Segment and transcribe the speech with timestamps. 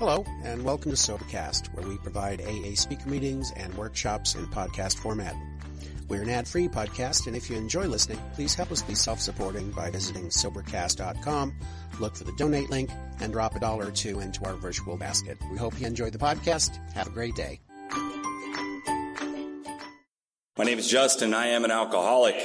[0.00, 4.96] Hello, and welcome to Sobercast, where we provide AA speaker meetings and workshops in podcast
[4.96, 5.36] format.
[6.08, 9.90] We're an ad-free podcast, and if you enjoy listening, please help us be self-supporting by
[9.90, 11.54] visiting Sobercast.com,
[12.00, 12.88] look for the donate link,
[13.20, 15.36] and drop a dollar or two into our virtual basket.
[15.52, 16.78] We hope you enjoy the podcast.
[16.94, 17.60] Have a great day.
[20.56, 21.34] My name is Justin.
[21.34, 22.40] I am an alcoholic.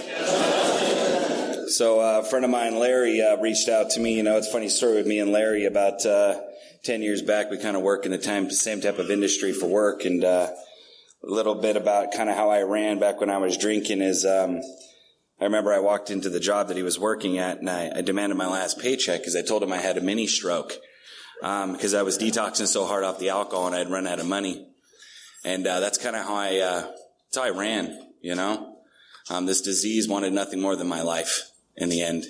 [1.70, 4.18] So uh, a friend of mine, Larry, uh, reached out to me.
[4.18, 5.64] You know, it's a funny story with me and Larry.
[5.64, 6.42] About uh,
[6.86, 9.66] ten years back, we kind of work in the time, same type of industry for
[9.66, 10.48] work, and uh,
[11.24, 14.26] a little bit about kind of how I ran back when I was drinking is.
[14.26, 14.62] Um,
[15.38, 18.02] I remember I walked into the job that he was working at, and I, I
[18.02, 20.72] demanded my last paycheck because I told him I had a mini stroke
[21.42, 24.28] because um, I was detoxing so hard off the alcohol and I'd run out of
[24.28, 24.66] money,
[25.44, 28.00] and uh, that's kind of how I uh, that's how I ran.
[28.22, 28.78] You know,
[29.30, 32.26] um, this disease wanted nothing more than my life in the end.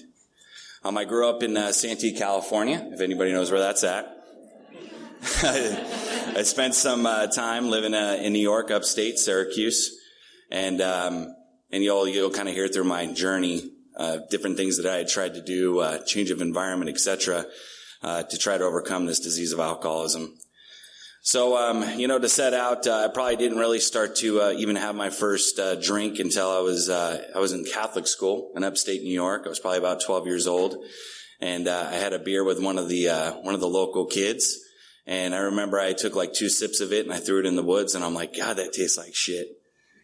[0.83, 4.14] Um, I grew up in uh, Santee, California, if anybody knows where that's at.
[5.23, 9.97] I spent some uh, time living uh, in New York, upstate, Syracuse,
[10.51, 11.33] and um,
[11.71, 15.07] and you'll you'll kind of hear through my journey uh, different things that I had
[15.07, 17.45] tried to do, uh, change of environment, etc.,
[18.03, 20.37] uh, to try to overcome this disease of alcoholism.
[21.21, 24.75] So, um, you know, to set out, uh, I probably didn't really start to even
[24.75, 29.13] have my first drink until I was I was in Catholic school in upstate New
[29.13, 29.43] York.
[29.45, 30.75] I was probably about 12 years old,
[31.39, 33.07] and I had a beer with one of the
[33.41, 34.59] one of the local kids.
[35.07, 37.55] And I remember I took like two sips of it and I threw it in
[37.55, 39.47] the woods, and I'm like, God, that tastes like shit.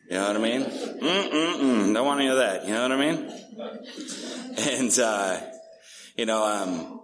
[0.10, 0.64] You know what I mean?
[0.64, 1.94] Mm-mm-mm.
[1.94, 2.66] Don't want any of that.
[2.66, 3.32] You know what I mean?
[4.58, 4.92] And
[6.18, 7.02] you know, um,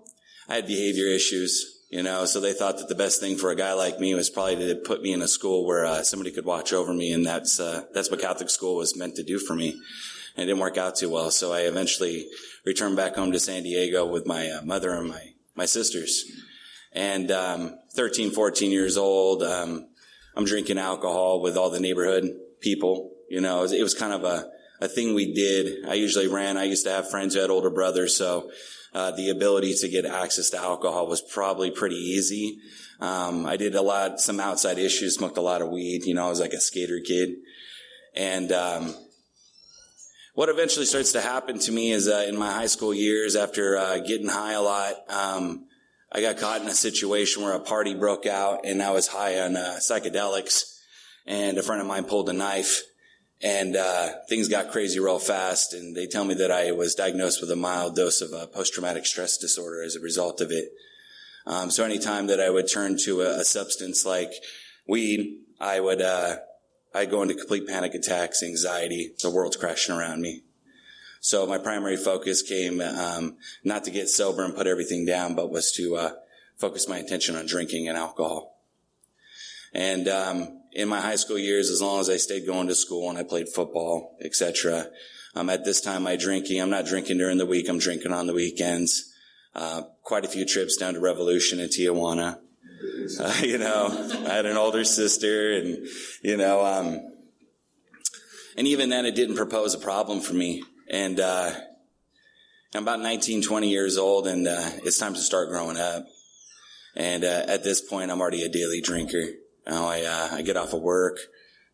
[0.49, 3.55] I had behavior issues you know, so they thought that the best thing for a
[3.55, 6.43] guy like me was probably to put me in a school where uh, somebody could
[6.43, 9.55] watch over me, and that's uh, that's what Catholic school was meant to do for
[9.55, 9.69] me.
[10.35, 12.27] And it didn't work out too well, so I eventually
[12.65, 16.25] returned back home to San Diego with my uh, mother and my my sisters.
[16.91, 19.89] And um, 13, 14 years old, um,
[20.35, 23.11] I'm drinking alcohol with all the neighborhood people.
[23.29, 24.49] You know, it was, it was kind of a
[24.79, 25.87] a thing we did.
[25.87, 26.57] I usually ran.
[26.57, 28.51] I used to have friends who had older brothers, so
[28.93, 32.59] uh, the ability to get access to alcohol was probably pretty easy.
[32.99, 36.05] Um, I did a lot, some outside issues, smoked a lot of weed.
[36.05, 37.35] You know, I was like a skater kid.
[38.15, 38.95] And, um,
[40.33, 43.77] what eventually starts to happen to me is, uh, in my high school years, after,
[43.77, 45.66] uh, getting high a lot, um,
[46.11, 49.39] I got caught in a situation where a party broke out and I was high
[49.39, 50.79] on, uh, psychedelics
[51.25, 52.83] and a friend of mine pulled a knife
[53.41, 55.73] and uh, things got crazy real fast.
[55.73, 59.05] And they tell me that I was diagnosed with a mild dose of uh, post-traumatic
[59.05, 60.69] stress disorder as a result of it.
[61.45, 64.31] Um, so anytime that I would turn to a, a substance like
[64.87, 66.37] weed, I would uh,
[66.93, 69.11] I'd go into complete panic attacks, anxiety.
[69.21, 70.43] The world's crashing around me.
[71.19, 75.51] So my primary focus came um, not to get sober and put everything down, but
[75.51, 76.11] was to uh,
[76.57, 78.61] focus my attention on drinking and alcohol.
[79.73, 83.09] And um, in my high school years, as long as I stayed going to school
[83.09, 84.87] and I played football, etc.
[85.35, 87.69] Um, at this time, my drinking, I'm not drinking during the week.
[87.69, 89.13] I'm drinking on the weekends.
[89.55, 92.39] Uh, quite a few trips down to Revolution in Tijuana.
[93.19, 93.87] Uh, you know,
[94.27, 95.87] I had an older sister and,
[96.21, 96.99] you know, um,
[98.57, 100.63] and even then it didn't propose a problem for me.
[100.89, 101.51] And, uh,
[102.75, 106.05] I'm about 19, 20 years old and, uh, it's time to start growing up.
[106.95, 109.25] And, uh, at this point, I'm already a daily drinker.
[109.65, 111.19] I, uh, I get off of work,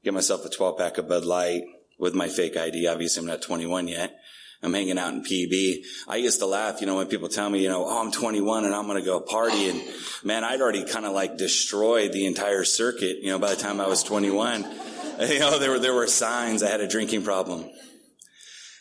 [0.03, 1.63] get myself a 12 pack of Bud Light
[1.99, 2.87] with my fake ID.
[2.87, 4.19] Obviously, I'm not 21 yet.
[4.63, 5.83] I'm hanging out in PB.
[6.07, 8.63] I used to laugh, you know, when people tell me, you know, oh, I'm 21
[8.63, 9.69] and I'm going to go party.
[9.69, 9.81] And
[10.23, 13.81] man, I'd already kind of like destroyed the entire circuit, you know, by the time
[13.81, 14.63] I was 21.
[15.19, 17.69] you know, there were, there were signs I had a drinking problem.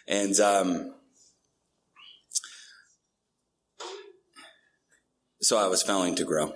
[0.08, 0.94] And, um,
[5.40, 6.54] so I was failing to grow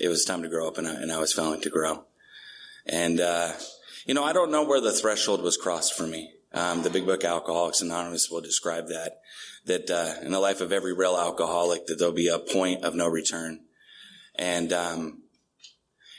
[0.00, 2.04] it was time to grow up and I, and I was failing to grow.
[2.86, 3.52] And, uh,
[4.06, 6.32] you know, I don't know where the threshold was crossed for me.
[6.52, 9.20] Um, the big book Alcoholics Anonymous will describe that,
[9.66, 12.94] that, uh, in the life of every real alcoholic, that there'll be a point of
[12.94, 13.60] no return.
[14.34, 15.22] And, um,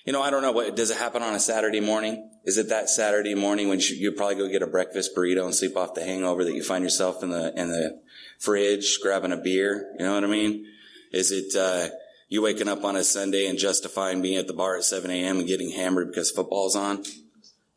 [0.06, 2.30] you know, I don't know what, does it happen on a Saturday morning?
[2.44, 5.54] Is it that Saturday morning when you, you probably go get a breakfast burrito and
[5.54, 8.02] sleep off the hangover that you find yourself in the, in the
[8.40, 9.94] fridge grabbing a beer?
[10.00, 10.66] You know what I mean?
[11.12, 11.90] Is it, uh,
[12.30, 15.40] you waking up on a Sunday and justifying being at the bar at 7 a.m.
[15.40, 17.04] and getting hammered because football's on.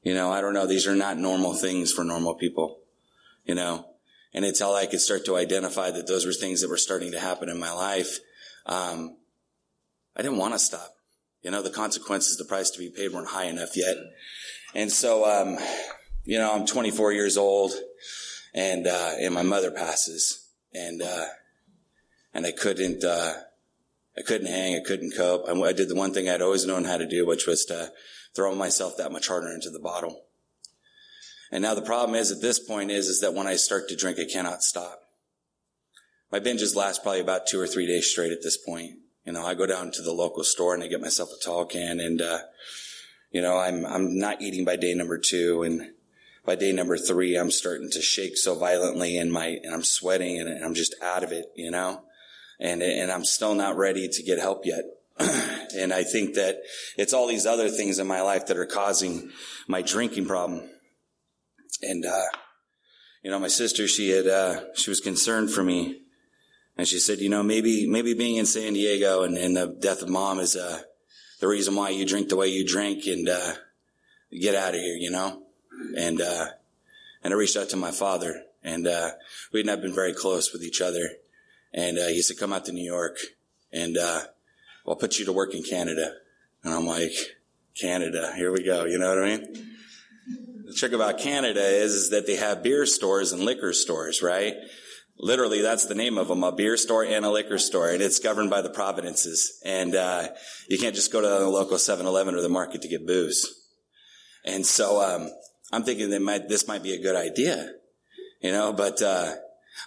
[0.05, 0.67] You know, I don't know.
[0.67, 2.79] These are not normal things for normal people,
[3.44, 3.87] you know,
[4.32, 7.20] and until I could start to identify that those were things that were starting to
[7.20, 8.19] happen in my life,
[8.67, 9.17] um,
[10.17, 10.94] I didn't want to stop.
[11.44, 13.96] You know, the consequences, the price to be paid weren't high enough yet.
[14.75, 15.58] And so, um,
[16.25, 17.73] you know, I'm 24 years old
[18.55, 21.26] and, uh, and my mother passes and, uh,
[22.32, 23.35] and I couldn't, uh,
[24.17, 24.75] I couldn't hang.
[24.75, 25.44] I couldn't cope.
[25.46, 27.93] I, I did the one thing I'd always known how to do, which was to
[28.35, 30.25] throw myself that much harder into the bottle.
[31.52, 33.96] And now the problem is at this point is, is that when I start to
[33.96, 35.00] drink, I cannot stop.
[36.32, 38.99] My binges last probably about two or three days straight at this point.
[39.25, 41.65] You know, I go down to the local store and I get myself a tall
[41.65, 42.41] can and, uh,
[43.31, 45.62] you know, I'm, I'm not eating by day number two.
[45.62, 45.93] And
[46.44, 50.38] by day number three, I'm starting to shake so violently and my, and I'm sweating
[50.38, 52.03] and I'm just out of it, you know,
[52.61, 54.85] and, and I'm still not ready to get help yet.
[55.19, 56.59] and I think that
[56.99, 59.31] it's all these other things in my life that are causing
[59.67, 60.69] my drinking problem.
[61.82, 62.27] And, uh,
[63.23, 66.03] you know, my sister, she had, uh, she was concerned for me.
[66.76, 70.03] And she said, you know, maybe, maybe being in San Diego and, and the death
[70.03, 70.82] of mom is, uh,
[71.41, 73.55] the reason why you drink the way you drink and, uh,
[74.32, 75.43] get out of here, you know?
[75.97, 76.47] And, uh,
[77.23, 79.11] and I reached out to my father and, uh,
[79.53, 81.11] we had not been very close with each other.
[81.73, 83.19] And, uh, he said, come out to New York
[83.73, 84.23] and, uh,
[84.87, 86.15] I'll put you to work in Canada.
[86.65, 87.12] And I'm like,
[87.75, 88.85] Canada, here we go.
[88.85, 89.70] You know what I mean?
[90.67, 94.55] The trick about Canada is, is that they have beer stores and liquor stores, right?
[95.19, 98.19] Literally, that's the name of them, a beer store and a liquor store, and it's
[98.19, 99.61] governed by the providences.
[99.64, 100.28] And, uh,
[100.69, 103.46] you can't just go to the local 7-Eleven or the market to get booze.
[104.44, 105.31] And so, um,
[105.72, 107.75] I'm thinking that might, this might be a good idea,
[108.40, 109.34] you know, but, uh,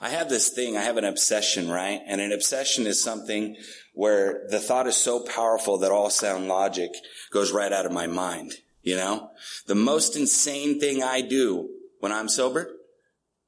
[0.01, 2.01] I have this thing, I have an obsession, right?
[2.05, 3.55] And an obsession is something
[3.93, 6.91] where the thought is so powerful that all sound logic
[7.31, 8.53] goes right out of my mind.
[8.81, 9.31] You know,
[9.65, 11.69] the most insane thing I do
[11.99, 12.69] when I'm sober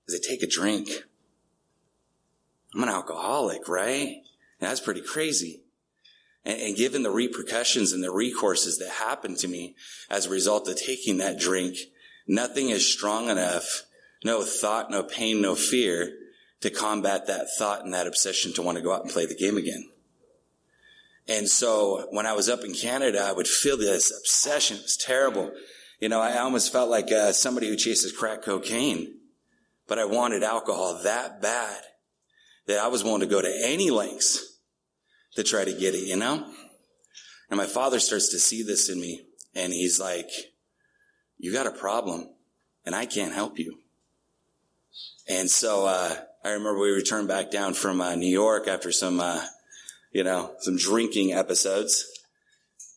[0.07, 0.89] is I take a drink.
[2.74, 4.21] I'm an alcoholic, right?
[4.60, 5.62] That's pretty crazy.
[6.45, 9.75] And, and given the repercussions and the recourses that happened to me
[10.10, 11.77] as a result of taking that drink,
[12.27, 13.83] nothing is strong enough,
[14.24, 16.13] no thought, no pain, no fear
[16.62, 19.36] to combat that thought and that obsession to want to go out and play the
[19.36, 19.89] game again.
[21.27, 24.77] And so when I was up in Canada, I would feel this obsession.
[24.77, 25.51] It was terrible.
[26.00, 29.16] You know, I almost felt like uh, somebody who chases crack cocaine,
[29.88, 31.83] but I wanted alcohol that bad
[32.69, 34.60] that I was willing to go to any lengths
[35.36, 36.45] to try to get it, you know?
[37.50, 39.25] And my father starts to see this in me
[39.56, 40.30] and he's like,
[41.39, 42.30] you got a problem
[42.86, 43.80] and I can't help you.
[45.27, 49.19] And so, uh, I remember we returned back down from uh, New York after some,
[49.19, 49.44] uh,
[50.12, 52.06] you know, some drinking episodes.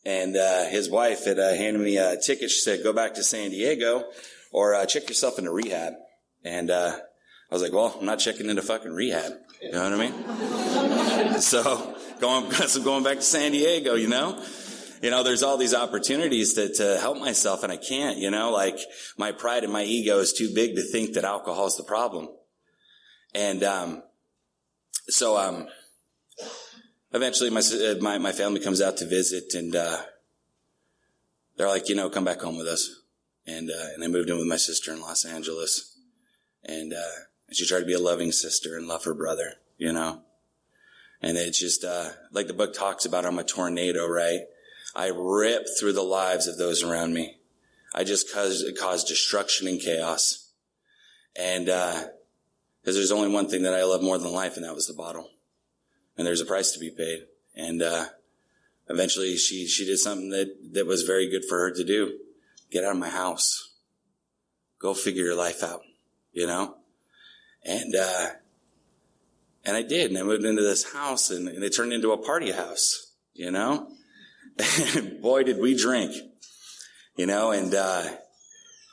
[0.05, 2.51] And uh, his wife had uh, handed me a ticket.
[2.51, 4.05] She said, "Go back to San Diego,
[4.51, 5.93] or uh, check yourself into rehab."
[6.43, 6.97] And uh,
[7.53, 11.39] I was like, "Well, I'm not checking into fucking rehab." You know what I mean?
[11.41, 14.43] so going, so going back to San Diego, you know,
[15.03, 18.17] you know, there's all these opportunities to, to help myself, and I can't.
[18.17, 18.79] You know, like
[19.19, 22.27] my pride and my ego is too big to think that alcohol is the problem.
[23.35, 24.01] And um,
[25.07, 25.67] so um,
[27.11, 30.01] eventually my, uh, my, my family comes out to visit and, uh,
[31.55, 32.89] they're like, you know, come back home with us.
[33.45, 35.99] And, uh, and I moved in with my sister in Los Angeles.
[36.63, 37.23] And, uh,
[37.55, 40.21] she tried to be a loving sister and love her brother, you know?
[41.21, 44.41] And it's just, uh, like the book talks about, I'm a tornado, right?
[44.95, 47.37] I rip through the lives of those around me.
[47.95, 50.49] I just cause, cause destruction and chaos.
[51.35, 51.93] And, uh,
[52.83, 54.93] cause there's only one thing that I love more than life, and that was the
[54.93, 55.29] bottle
[56.17, 57.25] and there's a price to be paid.
[57.55, 58.05] And, uh,
[58.89, 62.19] eventually she, she did something that, that was very good for her to do.
[62.71, 63.71] Get out of my house.
[64.79, 65.81] Go figure your life out,
[66.31, 66.75] you know?
[67.65, 68.27] And, uh,
[69.65, 70.11] and I did.
[70.11, 73.51] And I moved into this house and, and it turned into a party house, you
[73.51, 73.87] know?
[74.95, 76.13] And boy, did we drink,
[77.15, 77.51] you know?
[77.51, 78.03] And, uh,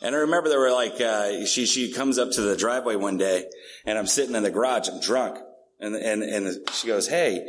[0.03, 3.19] and I remember there were like, uh, she, she comes up to the driveway one
[3.19, 3.45] day
[3.85, 4.89] and I'm sitting in the garage.
[4.89, 5.39] I'm drunk
[5.81, 7.49] and, and, and she goes, Hey,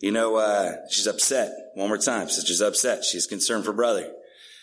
[0.00, 1.52] you know, uh, she's upset.
[1.74, 2.28] One more time.
[2.28, 3.04] Says she's upset.
[3.04, 4.10] She's concerned for brother.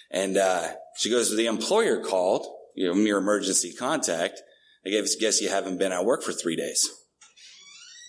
[0.10, 4.42] And, uh, she goes, the employer called, you know, mere emergency contact.
[4.86, 6.90] I guess you haven't been at work for three days.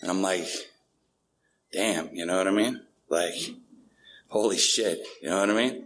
[0.01, 0.47] And I'm like,
[1.73, 2.81] damn, you know what I mean?
[3.09, 3.33] Like,
[4.29, 5.85] holy shit, you know what I mean?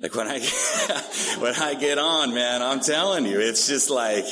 [0.00, 0.38] Like when I,
[1.40, 4.26] when I get on, man, I'm telling you, it's just like,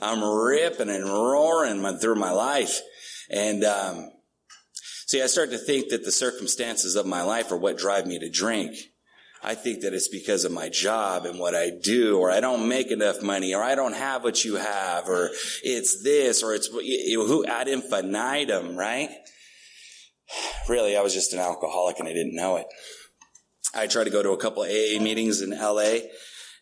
[0.00, 2.80] I'm ripping and roaring through my life.
[3.30, 4.10] And, um,
[5.06, 8.18] see, I start to think that the circumstances of my life are what drive me
[8.18, 8.76] to drink.
[9.46, 12.68] I think that it's because of my job and what I do, or I don't
[12.68, 15.30] make enough money, or I don't have what you have, or
[15.62, 19.08] it's this, or it's who ad infinitum, right?
[20.68, 22.66] Really, I was just an alcoholic and I didn't know it.
[23.72, 25.98] I tried to go to a couple AA meetings in LA,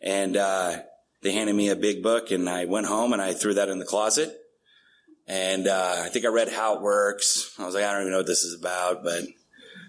[0.02, 0.80] and uh,
[1.22, 3.78] they handed me a big book, and I went home and I threw that in
[3.78, 4.36] the closet.
[5.26, 7.54] And uh, I think I read How It Works.
[7.58, 9.22] I was like, I don't even know what this is about, but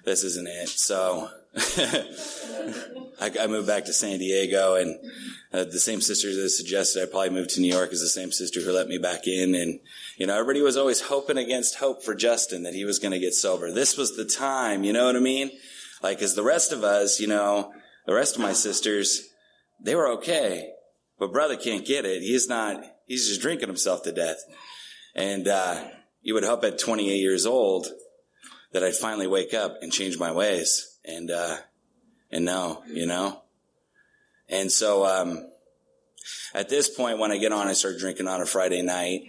[0.05, 0.69] this isn't it.
[0.69, 1.29] So
[3.21, 4.99] I, I, moved back to San Diego and
[5.53, 8.33] uh, the same sister that suggested I probably move to New York is the same
[8.33, 9.55] sister who let me back in.
[9.55, 9.79] And,
[10.17, 13.19] you know, everybody was always hoping against hope for Justin that he was going to
[13.19, 13.71] get sober.
[13.71, 15.49] This was the time, you know what I mean?
[16.03, 17.71] Like, as the rest of us, you know,
[18.05, 19.29] the rest of my sisters,
[19.81, 20.71] they were okay,
[21.17, 22.21] but brother can't get it.
[22.21, 24.39] He's not, he's just drinking himself to death.
[25.15, 25.85] And, uh,
[26.21, 27.87] you would hope at 28 years old
[28.73, 30.94] that I'd finally wake up and change my ways.
[31.07, 31.57] And, uh,
[32.31, 33.41] and no, you know?
[34.49, 35.49] And so, um,
[36.53, 39.21] at this point, when I get on, I start drinking on a Friday night.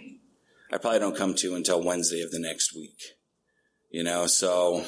[0.71, 3.01] I probably don't come to until Wednesday of the next week.
[3.89, 4.85] You know, so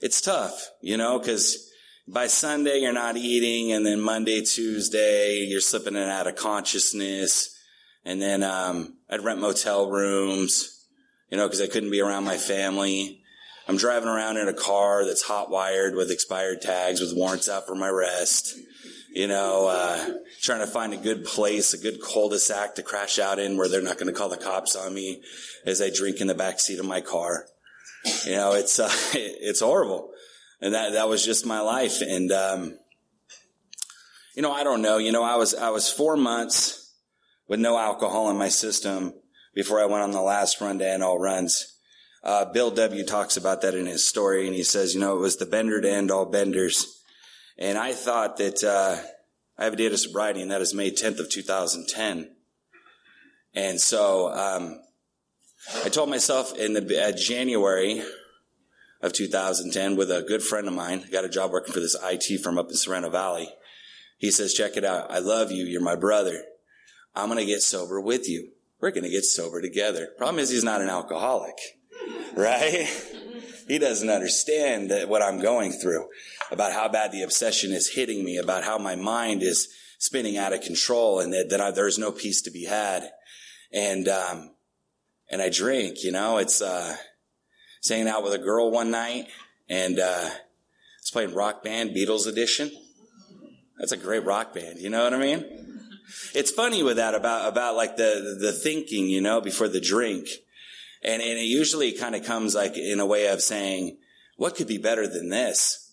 [0.00, 1.68] it's tough, you know, cause
[2.06, 6.36] by Sunday you're not eating and then Monday, Tuesday you're slipping in and out of
[6.36, 7.56] consciousness.
[8.04, 10.86] And then, um, I'd rent motel rooms,
[11.30, 13.21] you know, cause I couldn't be around my family.
[13.72, 17.66] I'm driving around in a car that's hot wired with expired tags with warrants out
[17.66, 18.54] for my rest.
[19.14, 20.10] You know, uh,
[20.42, 23.80] trying to find a good place, a good cul-de-sac to crash out in where they're
[23.80, 25.22] not going to call the cops on me
[25.64, 27.46] as I drink in the back seat of my car.
[28.26, 30.10] You know, it's, uh, it's horrible.
[30.60, 32.02] And that, that was just my life.
[32.02, 32.78] And, um,
[34.36, 34.98] you know, I don't know.
[34.98, 36.94] You know, I was, I was four months
[37.48, 39.14] with no alcohol in my system
[39.54, 41.71] before I went on the last run to end all runs.
[42.24, 43.04] Uh, Bill W.
[43.04, 45.80] talks about that in his story, and he says, you know, it was the bender
[45.80, 47.02] to end all benders.
[47.58, 49.02] And I thought that uh,
[49.58, 52.30] I have a date of sobriety, and that is May 10th of 2010.
[53.54, 54.80] And so um,
[55.84, 58.02] I told myself in the uh, January
[59.02, 62.40] of 2010 with a good friend of mine, got a job working for this IT
[62.40, 63.48] firm up in Sorrento Valley.
[64.16, 65.10] He says, check it out.
[65.10, 65.64] I love you.
[65.64, 66.44] You're my brother.
[67.16, 68.52] I'm going to get sober with you.
[68.80, 70.10] We're going to get sober together.
[70.16, 71.56] Problem is he's not an alcoholic
[72.34, 72.88] right?
[73.68, 76.08] He doesn't understand that what I'm going through
[76.50, 80.52] about how bad the obsession is hitting me, about how my mind is spinning out
[80.52, 83.08] of control and that, that I, there's no peace to be had.
[83.72, 84.50] And, um,
[85.30, 86.96] and I drink, you know, it's, uh,
[87.88, 89.28] hanging out with a girl one night
[89.68, 90.28] and, uh,
[90.98, 92.70] it's playing rock band Beatles edition.
[93.78, 94.80] That's a great rock band.
[94.80, 95.88] You know what I mean?
[96.34, 100.28] It's funny with that about, about like the, the thinking, you know, before the drink.
[101.04, 103.98] And, and it usually kind of comes like in a way of saying,
[104.36, 105.92] what could be better than this?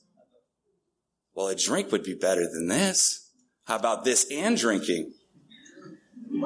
[1.34, 3.32] Well, a drink would be better than this.
[3.66, 5.14] How about this and drinking?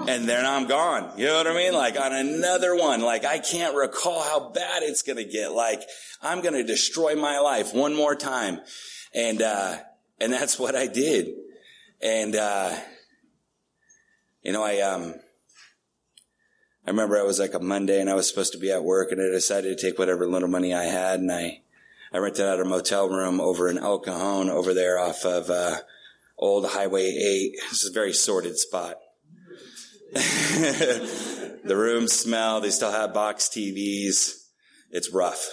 [0.07, 1.17] And then I'm gone.
[1.17, 1.73] You know what I mean?
[1.73, 5.51] Like on another one, like I can't recall how bad it's going to get.
[5.51, 5.81] Like
[6.21, 8.59] I'm going to destroy my life one more time.
[9.13, 9.77] And, uh,
[10.19, 11.29] and that's what I did.
[12.01, 12.75] And, uh,
[14.41, 15.15] you know, I, um,
[16.85, 19.11] I remember it was like a Monday and I was supposed to be at work
[19.11, 21.61] and I decided to take whatever little money I had and I,
[22.11, 25.77] I rented out a motel room over in El Cajon over there off of, uh,
[26.37, 27.53] old Highway 8.
[27.69, 28.97] This is a very sordid spot.
[30.13, 32.59] the rooms smell.
[32.59, 34.47] They still have box TVs.
[34.91, 35.47] It's rough.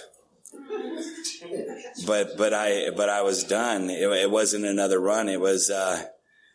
[2.05, 3.89] But, but I, but I was done.
[3.89, 5.29] It, it wasn't another run.
[5.29, 6.07] It was, uh,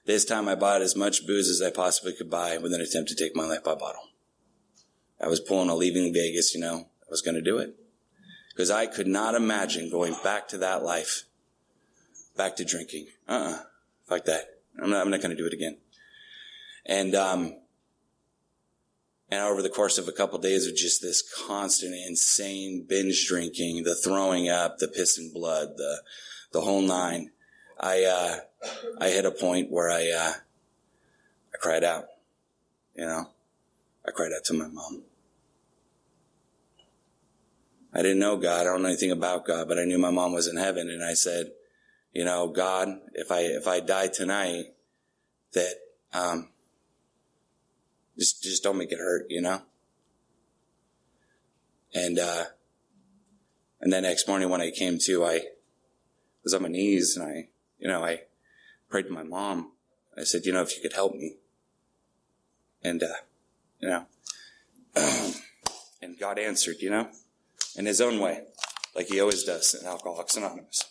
[0.04, 3.08] this time I bought as much booze as I possibly could buy with an attempt
[3.08, 4.02] to take my life by bottle.
[5.20, 7.74] I was pulling a leaving Vegas, you know, I was going to do it.
[8.50, 11.24] Because I could not imagine going back to that life,
[12.36, 13.08] back to drinking.
[13.28, 13.58] Uh-uh.
[14.08, 14.60] Like that.
[14.80, 15.78] I'm not, I'm not going to do it again.
[16.86, 17.56] And, um,
[19.30, 23.26] and over the course of a couple of days of just this constant, insane binge
[23.26, 26.02] drinking, the throwing up, the piss and blood, the,
[26.52, 27.32] the whole nine,
[27.78, 28.36] I, uh,
[29.00, 30.32] I hit a point where I, uh,
[31.52, 32.04] I cried out,
[32.94, 33.30] you know,
[34.06, 35.02] I cried out to my mom.
[37.92, 38.60] I didn't know God.
[38.60, 40.90] I don't know anything about God, but I knew my mom was in heaven.
[40.90, 41.52] And I said,
[42.12, 44.66] you know, God, if I, if I die tonight,
[45.54, 45.74] that,
[46.12, 46.50] um,
[48.18, 49.62] just, just don't make it hurt, you know?
[51.94, 52.44] And, uh,
[53.80, 55.40] and then next morning when I came to, I
[56.44, 57.48] was on my knees and I,
[57.78, 58.22] you know, I
[58.90, 59.72] prayed to my mom.
[60.18, 61.36] I said, you know, if you could help me.
[62.82, 63.08] And, uh,
[63.80, 64.06] you know.
[66.02, 67.08] and God answered, you know,
[67.76, 68.42] in his own way,
[68.94, 70.84] like he always does in Alcoholics Anonymous.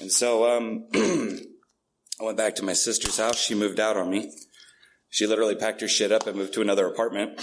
[0.00, 3.38] And so, um, I went back to my sister's house.
[3.38, 4.32] She moved out on me.
[5.10, 7.36] She literally packed her shit up and moved to another apartment.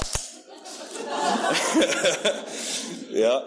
[3.09, 3.41] yeah.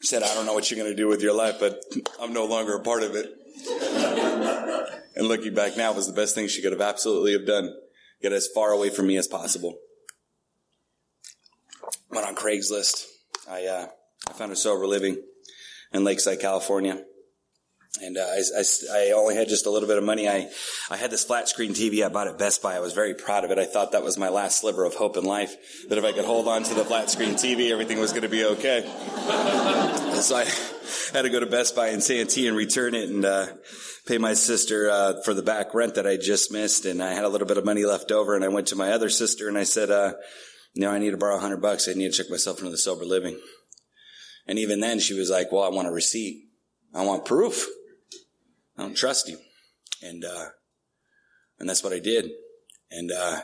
[0.00, 1.82] Said, I don't know what you're going to do with your life, but
[2.20, 3.32] I'm no longer a part of it.
[5.16, 7.74] And looking back now was the best thing she could have absolutely have done.
[8.22, 9.78] Get as far away from me as possible.
[12.10, 13.06] Went on Craigslist.
[13.48, 13.86] I, uh,
[14.28, 15.22] I found a sober living
[15.92, 17.02] in Lakeside, California.
[18.02, 20.28] And uh, I, I, I, only had just a little bit of money.
[20.28, 20.50] I,
[20.90, 22.76] I had this flat screen TV I bought at Best Buy.
[22.76, 23.58] I was very proud of it.
[23.58, 25.56] I thought that was my last sliver of hope in life.
[25.88, 28.28] That if I could hold on to the flat screen TV, everything was going to
[28.28, 28.82] be okay.
[30.20, 30.44] so I
[31.14, 33.46] had to go to Best Buy in Santee and return it and uh,
[34.06, 36.86] pay my sister uh, for the back rent that I just missed.
[36.86, 38.34] And I had a little bit of money left over.
[38.34, 40.14] And I went to my other sister and I said, uh,
[40.74, 41.88] "You know, I need to borrow hundred bucks.
[41.88, 43.38] I need to check myself into the sober living."
[44.46, 46.48] And even then, she was like, "Well, I want a receipt.
[46.94, 47.66] I want proof."
[48.78, 49.38] I don't trust you.
[50.02, 50.46] And, uh,
[51.58, 52.30] and that's what I did.
[52.90, 53.40] And, uh,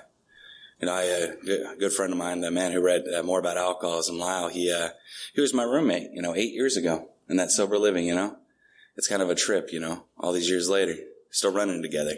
[0.80, 3.56] you I, uh, a good friend of mine, the man who read uh, more about
[3.56, 4.90] alcoholism, Lyle, he, uh,
[5.34, 8.36] he was my roommate, you know, eight years ago in that sober living, you know,
[8.96, 10.96] it's kind of a trip, you know, all these years later,
[11.30, 12.16] still running together.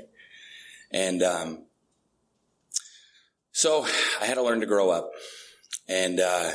[0.90, 1.64] And, um,
[3.52, 3.86] so
[4.20, 5.12] I had to learn to grow up
[5.88, 6.50] and, uh,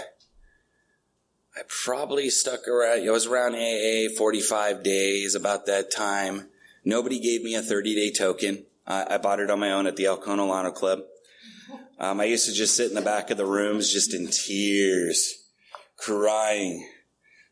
[1.55, 6.47] I probably stuck around, it was around AA 45 days about that time.
[6.85, 8.65] Nobody gave me a 30 day token.
[8.87, 10.99] I, I bought it on my own at the El Cajon Alano Club.
[11.99, 15.49] Um, I used to just sit in the back of the rooms just in tears,
[15.97, 16.87] crying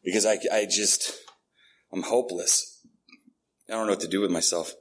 [0.06, 1.14] because I, I just,
[1.92, 2.86] I'm hopeless.
[3.70, 4.74] I don't know what to do with myself.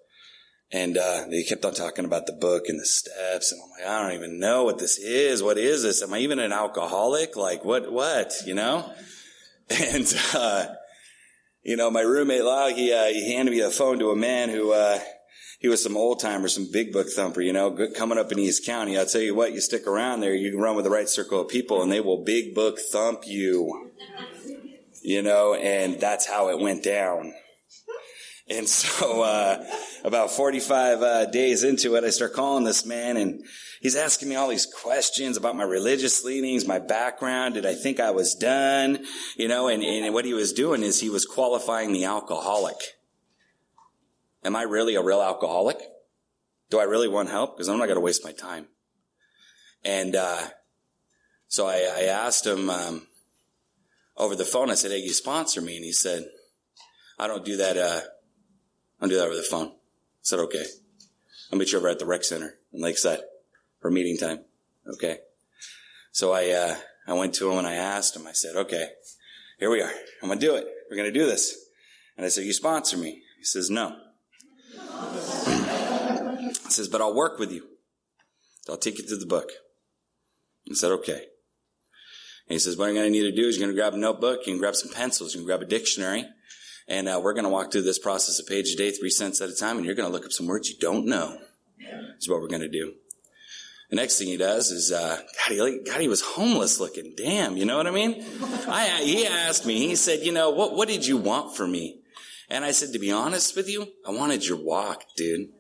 [0.73, 3.53] And, uh, they kept on talking about the book and the steps.
[3.53, 5.43] And I'm like, I don't even know what this is.
[5.43, 6.03] What is this?
[6.03, 7.37] Am I even an alcoholic?
[7.37, 8.93] Like what, what, you know?
[9.69, 10.67] And, uh,
[11.65, 14.49] you know, my roommate Lyle, he, uh, he handed me a phone to a man
[14.49, 15.01] who, uh,
[15.59, 18.65] he was some old timer, some big book thumper, you know, coming up in East
[18.65, 18.97] County.
[18.97, 21.41] I'll tell you what, you stick around there, you can run with the right circle
[21.41, 23.91] of people and they will big book thump you,
[25.07, 27.33] you know, and that's how it went down.
[28.49, 29.65] And so, uh,
[30.05, 33.45] about 45 uh, days into it, I start calling this man and
[33.81, 37.55] he's asking me all these questions about my religious leanings, my background.
[37.55, 39.05] Did I think I was done?
[39.37, 42.77] You know, and, and what he was doing is he was qualifying the alcoholic.
[44.45, 45.79] Am I really a real alcoholic?
[46.71, 47.57] Do I really want help?
[47.57, 48.67] Because I'm not going to waste my time.
[49.85, 50.49] And, uh,
[51.47, 53.07] so I, I asked him, um,
[54.17, 55.77] over the phone, I said, Hey, you sponsor me?
[55.77, 56.27] And he said,
[57.19, 58.01] I don't do that, uh,
[59.01, 59.69] I'll do that over the phone.
[59.69, 60.65] I said, okay.
[61.53, 63.21] I'll meet you over at the rec center in Lakeside
[63.81, 64.41] for meeting time.
[64.95, 65.19] Okay.
[66.13, 66.77] So I, uh,
[67.07, 68.89] I went to him and I asked him, I said, okay,
[69.59, 69.93] here we are.
[70.23, 70.67] I'm going to do it.
[70.91, 71.57] We're going to do this.
[72.17, 73.23] And I said, you sponsor me.
[73.39, 73.97] He says, no.
[74.73, 77.67] he says, but I'll work with you.
[78.69, 79.51] I'll take you through the book.
[80.71, 81.27] I said, okay.
[82.49, 83.95] And he says, what I'm going to need to do is you're going to grab
[83.95, 86.25] a notebook, you can grab some pencils, you can grab a dictionary,
[86.87, 89.41] and uh, we're going to walk through this process a page a day, three cents
[89.41, 91.39] at a time, and you're going to look up some words you don't know.
[92.19, 92.95] Is what we're going to do.
[93.91, 97.15] The next thing he does is, uh, God, he, God, he was homeless looking.
[97.17, 98.25] Damn, you know what I mean?
[98.67, 102.01] I, he asked me, he said, you know, what, what did you want from me?
[102.49, 105.51] And I said, to be honest with you, I wanted your walk, dude.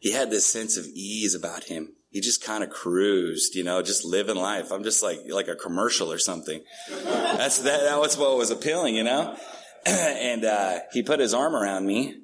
[0.00, 1.94] He had this sense of ease about him.
[2.10, 4.72] He just kind of cruised, you know, just living life.
[4.72, 6.60] I'm just like, like a commercial or something.
[6.88, 9.36] That's, that, that was what was appealing, you know?
[9.86, 12.16] and uh, he put his arm around me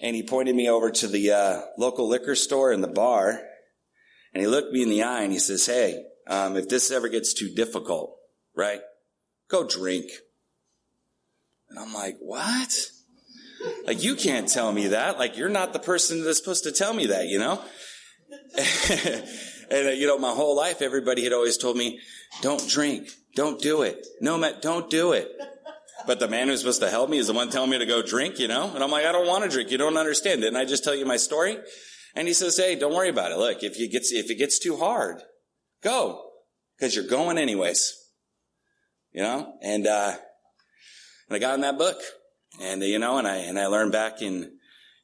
[0.00, 3.40] and he pointed me over to the uh, local liquor store and the bar
[4.32, 7.08] and he looked me in the eye and he says hey um, if this ever
[7.08, 8.16] gets too difficult
[8.54, 8.80] right
[9.48, 10.06] go drink
[11.68, 12.90] and i'm like what
[13.86, 16.92] like you can't tell me that like you're not the person that's supposed to tell
[16.92, 17.60] me that you know
[19.70, 22.00] and uh, you know my whole life everybody had always told me
[22.42, 25.30] don't drink don't do it no matt don't do it
[26.06, 28.02] but the man who's supposed to help me is the one telling me to go
[28.02, 28.70] drink, you know?
[28.74, 29.70] And I'm like, I don't want to drink.
[29.70, 30.42] You don't understand.
[30.42, 31.56] Didn't I just tell you my story?
[32.14, 33.38] And he says, Hey, don't worry about it.
[33.38, 35.22] Look, if you gets, if it gets too hard,
[35.82, 36.22] go.
[36.80, 37.94] Cause you're going anyways.
[39.12, 39.54] You know?
[39.62, 40.14] And, uh,
[41.28, 41.96] and I got in that book
[42.60, 44.53] and, you know, and I, and I learned back in,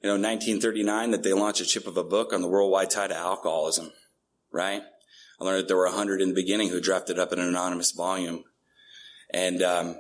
[0.02, 3.10] you know, 1939 that they launched a chip of a book on the worldwide tide
[3.10, 3.92] of alcoholism,
[4.50, 4.82] right?
[5.40, 7.92] I learned that there were a hundred in the beginning who drafted up an anonymous
[7.92, 8.44] volume.
[9.32, 9.96] And, um,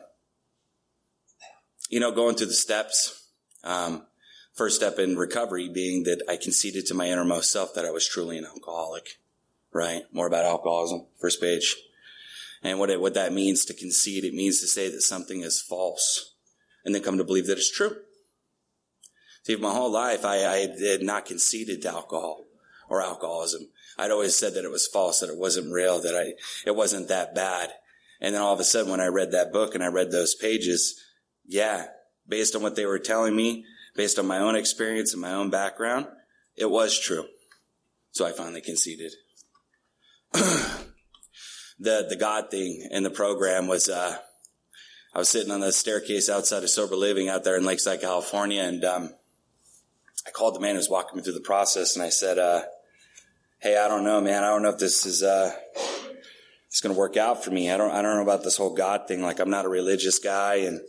[1.88, 3.28] you know, going through the steps.
[3.62, 4.06] Um,
[4.54, 8.08] first step in recovery being that I conceded to my innermost self that I was
[8.08, 9.18] truly an alcoholic,
[9.72, 10.02] right?
[10.12, 11.76] More about alcoholism, first page.
[12.62, 15.60] And what it, what that means to concede, it means to say that something is
[15.60, 16.34] false
[16.84, 17.96] and then come to believe that it's true.
[19.42, 22.46] See, my whole life, I, I had not conceded to alcohol
[22.88, 23.68] or alcoholism.
[23.98, 26.34] I'd always said that it was false, that it wasn't real, that I,
[26.66, 27.70] it wasn't that bad.
[28.20, 30.34] And then all of a sudden, when I read that book and I read those
[30.34, 31.00] pages,
[31.46, 31.86] yeah,
[32.28, 33.64] based on what they were telling me,
[33.96, 36.06] based on my own experience and my own background,
[36.56, 37.24] it was true.
[38.12, 39.12] So I finally conceded.
[40.32, 40.86] the
[41.78, 44.18] the God thing in the program was uh,
[45.14, 48.62] I was sitting on the staircase outside of sober living out there in Lakeside, California,
[48.62, 49.14] and um,
[50.26, 52.62] I called the man who was walking me through the process, and I said, uh,
[53.60, 54.44] "Hey, I don't know, man.
[54.44, 55.52] I don't know if this is uh,
[56.66, 57.70] it's going to work out for me.
[57.70, 59.22] I don't I don't know about this whole God thing.
[59.22, 60.80] Like, I'm not a religious guy, and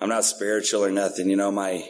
[0.00, 1.30] I'm not spiritual or nothing.
[1.30, 1.88] You know, my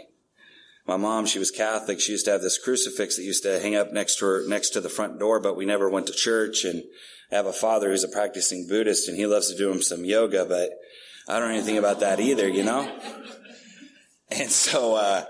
[0.86, 2.00] my mom, she was Catholic.
[2.00, 4.70] She used to have this crucifix that used to hang up next to her, next
[4.70, 6.64] to the front door, but we never went to church.
[6.64, 6.82] And
[7.30, 10.04] I have a father who's a practicing Buddhist and he loves to do him some
[10.04, 10.70] yoga, but
[11.28, 12.90] I don't know anything about that either, you know?
[14.34, 15.26] And so, uh,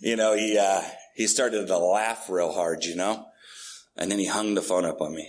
[0.00, 0.82] you know, he, uh,
[1.14, 3.26] he started to laugh real hard, you know?
[3.96, 5.28] And then he hung the phone up on me.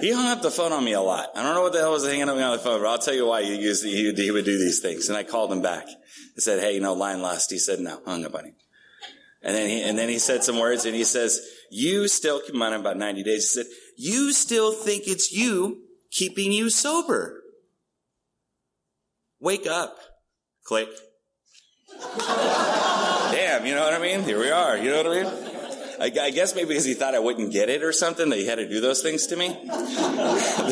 [0.00, 1.28] he hung up the phone on me a lot.
[1.34, 3.14] I don't know what the hell was hanging up on the phone, but I'll tell
[3.14, 5.08] you why he, used, he, he would do these things.
[5.08, 5.86] And I called him back.
[5.86, 7.50] I said, Hey, you know, line lost.
[7.50, 8.54] He said, no, hung up on him.
[9.42, 12.50] And then he, and then he said some words and he says, you still, keep
[12.50, 13.52] in mind, about 90 days.
[13.52, 17.42] He said, you still think it's you keeping you sober.
[19.40, 19.96] Wake up.
[20.64, 20.88] Click.
[23.32, 24.22] Damn, you know what I mean?
[24.22, 24.76] Here we are.
[24.76, 25.52] You know what I mean?
[26.00, 28.56] I, guess maybe because he thought I wouldn't get it or something that he had
[28.56, 29.48] to do those things to me.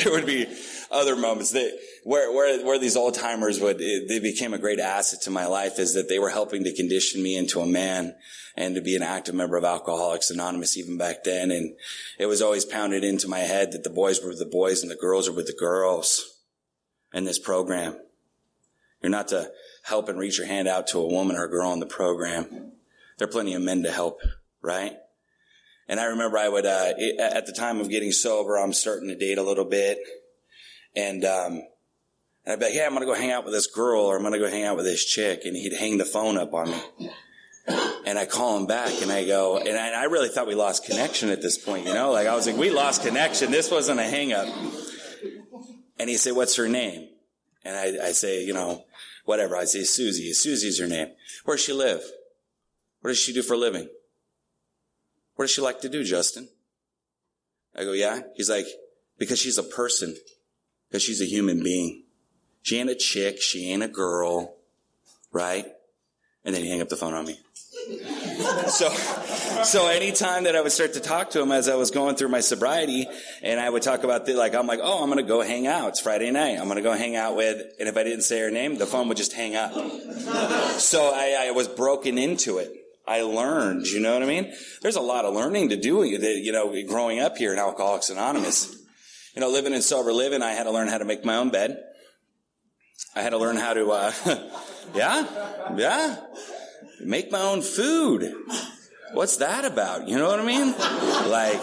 [0.03, 0.47] there would be
[0.91, 4.81] other moments that where where where these old timers would it, they became a great
[4.81, 8.17] asset to my life is that they were helping to condition me into a man
[8.57, 11.51] and to be an active member of Alcoholics Anonymous even back then.
[11.51, 11.77] And
[12.19, 14.91] it was always pounded into my head that the boys were with the boys and
[14.91, 16.39] the girls were with the girls
[17.13, 17.97] in this program.
[19.01, 19.51] You're not to
[19.83, 22.73] help and reach your hand out to a woman or a girl in the program.
[23.19, 24.21] There are plenty of men to help,
[24.63, 24.97] right?
[25.89, 29.17] And I remember I would, uh, at the time of getting sober, I'm starting to
[29.17, 29.99] date a little bit.
[30.95, 31.63] And, um,
[32.45, 34.17] and I'd be like, yeah, I'm going to go hang out with this girl or
[34.17, 35.43] I'm going to go hang out with this chick.
[35.45, 37.11] And he'd hang the phone up on me.
[38.07, 40.85] And I call him back and I go, and I, I really thought we lost
[40.85, 43.51] connection at this point, you know, like I was like, we lost connection.
[43.51, 44.49] This wasn't a hang up.
[45.99, 47.09] And he said, what's her name?
[47.65, 48.85] And I, I say, you know,
[49.25, 49.57] whatever.
[49.57, 50.33] I say, Susie.
[50.33, 51.09] Susie's her name.
[51.45, 52.03] Where does she live?
[53.01, 53.89] What does she do for a living?
[55.37, 56.49] What does she like to do, Justin?
[57.77, 58.21] I go, yeah.
[58.35, 58.67] He's like,
[59.19, 60.17] because she's a person.
[60.89, 62.05] Because she's a human being.
[62.63, 63.41] She ain't a chick.
[63.41, 64.57] She ain't a girl.
[65.33, 65.67] Right?
[66.45, 67.39] And then he hang up the phone on me.
[68.69, 68.91] so,
[69.65, 72.29] so anytime that I would start to talk to him as I was going through
[72.29, 73.07] my sobriety,
[73.43, 75.91] and I would talk about the, like, I'm like, oh, I'm to go hang out.
[75.91, 76.59] It's Friday night.
[76.59, 79.09] I'm to go hang out with, and if I didn't say her name, the phone
[79.09, 79.73] would just hang up.
[80.79, 82.73] so I, I was broken into it.
[83.07, 84.53] I learned, you know what I mean?
[84.83, 88.77] There's a lot of learning to do, you know, growing up here in Alcoholics Anonymous.
[89.35, 91.51] You know, living in sober living, I had to learn how to make my own
[91.51, 91.83] bed.
[93.15, 94.13] I had to learn how to, uh,
[94.95, 96.17] yeah, yeah,
[97.01, 98.33] make my own food.
[99.13, 100.09] What's that about?
[100.09, 100.73] You know what I mean?
[101.31, 101.61] Like,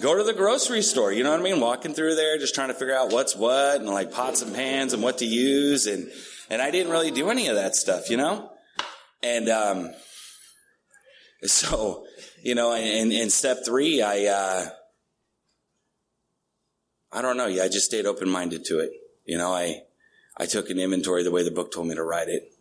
[0.00, 1.12] go to the grocery store.
[1.12, 1.60] You know what I mean?
[1.60, 4.92] Walking through there, just trying to figure out what's what and like pots and pans
[4.92, 5.86] and what to use.
[5.86, 6.10] And,
[6.50, 8.50] and I didn't really do any of that stuff, you know?
[9.22, 9.90] And, um,
[11.44, 12.06] so,
[12.42, 14.66] you know, in, in step three, I, uh,
[17.12, 17.46] I don't know.
[17.46, 18.90] Yeah, I just stayed open minded to it.
[19.24, 19.82] You know, I,
[20.36, 22.53] I took an inventory the way the book told me to write it.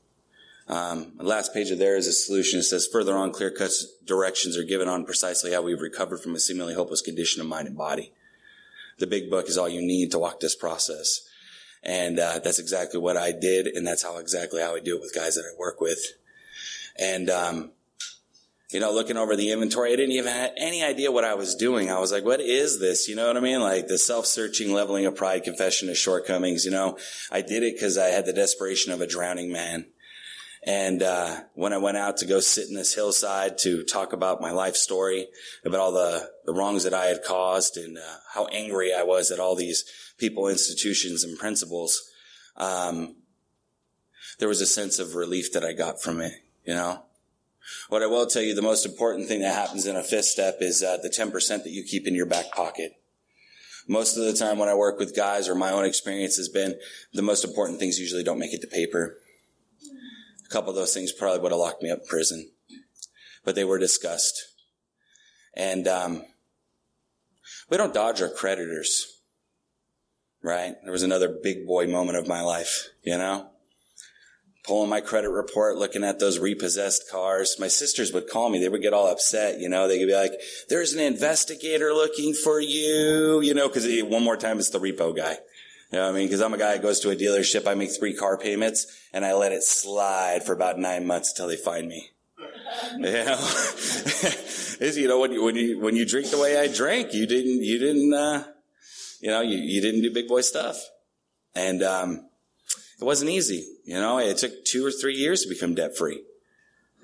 [0.67, 2.59] Um, the last page of there is a solution.
[2.59, 3.71] It says further on, clear cut
[4.05, 7.67] directions are given on precisely how we've recovered from a seemingly hopeless condition of mind
[7.67, 8.13] and body.
[8.99, 11.27] The big book is all you need to walk this process.
[11.83, 13.67] And, uh, that's exactly what I did.
[13.67, 15.99] And that's how exactly how I do it with guys that I work with.
[16.97, 17.71] And, um,
[18.71, 21.55] you know, looking over the inventory, I didn't even have any idea what I was
[21.55, 21.91] doing.
[21.91, 23.07] I was like, what is this?
[23.07, 23.59] You know what I mean?
[23.59, 26.65] Like the self-searching, leveling of pride, confession of shortcomings.
[26.65, 26.97] You know,
[27.31, 29.85] I did it because I had the desperation of a drowning man.
[30.65, 34.39] And uh, when I went out to go sit in this hillside to talk about
[34.39, 35.27] my life story,
[35.65, 39.29] about all the, the wrongs that I had caused and uh, how angry I was
[39.29, 39.83] at all these
[40.17, 42.09] people, institutions, and principles,
[42.55, 43.15] um,
[44.39, 46.33] there was a sense of relief that I got from it,
[46.65, 47.03] you know?
[47.89, 50.57] What I will tell you, the most important thing that happens in a fifth step
[50.59, 51.31] is uh, the 10%
[51.63, 52.93] that you keep in your back pocket.
[53.87, 56.75] Most of the time when I work with guys or my own experience has been
[57.13, 59.17] the most important things usually don't make it to paper.
[60.53, 62.51] Couple of those things probably would have locked me up in prison,
[63.43, 64.39] but they were discussed.
[65.55, 66.25] And, um,
[67.71, 69.07] we don't dodge our creditors,
[70.43, 70.75] right?
[70.83, 73.49] There was another big boy moment of my life, you know?
[74.63, 77.57] pulling my credit report, looking at those repossessed cars.
[77.59, 78.59] My sisters would call me.
[78.59, 79.59] They would get all upset.
[79.59, 80.33] You know, they could be like,
[80.69, 85.15] there's an investigator looking for you, you know, cause one more time it's the repo
[85.15, 85.37] guy.
[85.93, 86.27] You know what I mean?
[86.27, 87.67] Cause I'm a guy that goes to a dealership.
[87.67, 91.45] I make three car payments and I let it slide for about nine months until
[91.45, 92.09] they find me.
[92.97, 93.33] You know,
[94.79, 97.27] is, you know, when you, when you, when you drink the way I drank, you
[97.27, 98.43] didn't, you didn't, uh,
[99.21, 100.83] you know, you, you didn't do big boy stuff.
[101.53, 102.27] And, um,
[102.99, 103.67] it wasn't easy.
[103.85, 106.23] You know, it took two or three years to become debt free.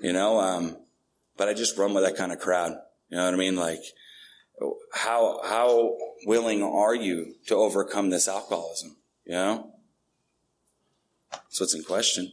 [0.00, 0.76] You know, um,
[1.36, 2.72] but I just run with that kind of crowd.
[3.08, 3.54] You know what I mean?
[3.54, 3.82] Like,
[4.92, 8.96] how, how willing are you to overcome this alcoholism?
[9.24, 9.70] You know?
[11.32, 12.32] That's what's in question.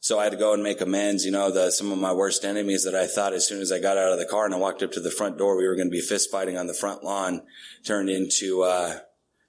[0.00, 1.24] So I had to go and make amends.
[1.24, 3.80] You know, the, some of my worst enemies that I thought as soon as I
[3.80, 5.76] got out of the car and I walked up to the front door, we were
[5.76, 7.42] going to be fist fighting on the front lawn
[7.84, 9.00] turned into, uh,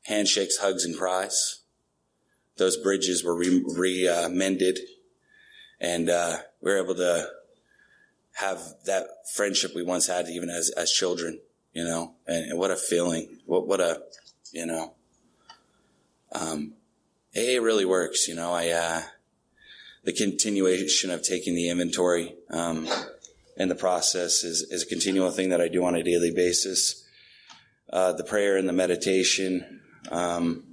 [0.06, 1.62] handshakes, hugs, and cries.
[2.58, 4.80] Those bridges were re, re uh, mended
[5.82, 7.27] and, uh, we were able to
[8.34, 11.39] have that friendship we once had even as, as children,
[11.74, 13.40] you know, and, and what a feeling.
[13.46, 14.02] What, what a,
[14.52, 14.94] you know,
[16.34, 16.74] um,
[17.36, 19.02] AA really works, you know, I, uh,
[20.04, 22.88] the continuation of taking the inventory, um,
[23.58, 27.06] in the process is, is a continual thing that I do on a daily basis.
[27.92, 29.82] Uh, the prayer and the meditation,
[30.12, 30.64] um,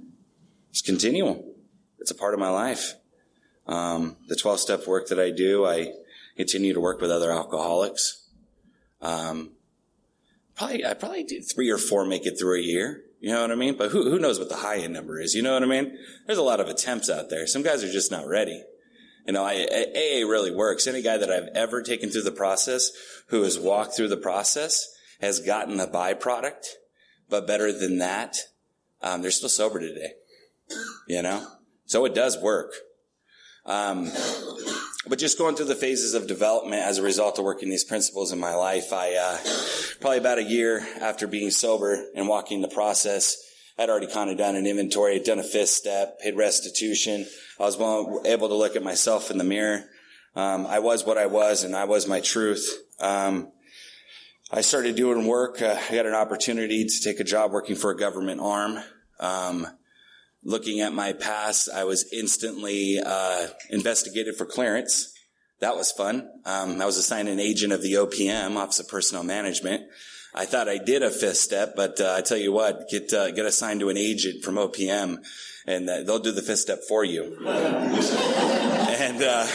[0.69, 1.45] it's continual.
[1.99, 2.95] It's a part of my life.
[3.67, 5.93] Um, the 12 step work that I do, I
[6.35, 8.27] continue to work with other alcoholics.
[9.01, 9.51] Um,
[10.59, 13.03] probably, I probably do three or four make it through a year.
[13.21, 13.77] You know what I mean?
[13.77, 15.33] But who, who knows what the high end number is?
[15.33, 15.97] You know what I mean?
[16.25, 17.47] There's a lot of attempts out there.
[17.47, 18.63] Some guys are just not ready.
[19.25, 20.87] You know, I, AA really works.
[20.87, 22.91] Any guy that I've ever taken through the process
[23.27, 24.87] who has walked through the process
[25.21, 26.65] has gotten a byproduct.
[27.29, 28.37] But better than that,
[29.01, 30.13] um, they're still sober today.
[31.07, 31.47] You know?
[31.85, 32.73] So it does work.
[33.65, 34.11] Um,
[35.09, 38.31] but just going through the phases of development as a result of working these principles
[38.31, 39.37] in my life, I, uh,
[39.99, 43.43] probably about a year after being sober and walking the process,
[43.77, 47.25] I'd already kind of done an inventory, had done a fifth step, paid restitution.
[47.59, 47.75] I was
[48.25, 49.85] able to look at myself in the mirror.
[50.35, 52.69] Um, I was what I was and I was my truth.
[52.99, 53.51] Um,
[54.51, 55.61] I started doing work.
[55.61, 58.79] Uh, I got an opportunity to take a job working for a government arm.
[59.19, 59.65] Um,
[60.43, 65.13] looking at my past, I was instantly uh, investigated for clearance.
[65.59, 66.29] That was fun.
[66.45, 69.83] Um, I was assigned an agent of the OPM, Office of Personnel Management.
[70.33, 73.31] I thought I did a fifth step, but uh, I tell you what, get uh,
[73.31, 75.17] get assigned to an agent from OPM,
[75.65, 77.35] and uh, they'll do the fifth step for you.
[77.45, 79.47] and uh,